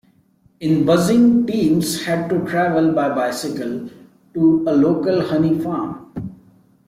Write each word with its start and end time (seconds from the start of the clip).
In 0.61 0.83
Buzzing, 0.83 1.45
teams 1.45 2.03
had 2.05 2.27
to 2.31 2.43
travel 2.49 2.91
by 2.91 3.09
bicycle 3.13 3.87
to 4.33 4.63
a 4.65 4.73
local 4.75 5.21
honey 5.21 5.59
farm. 5.59 6.11